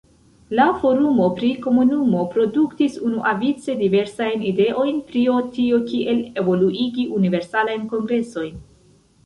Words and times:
La 0.59 0.63
forumo 0.83 1.27
pri 1.39 1.49
komunumo 1.65 2.23
produktis 2.37 2.95
unuavice 3.09 3.77
diversajn 3.83 4.47
ideojn 4.53 4.99
prio 5.13 5.37
tio, 5.61 5.83
kiel 5.93 6.27
evoluigi 6.45 7.09
Universalajn 7.21 7.89
Kongresojn. 7.97 8.61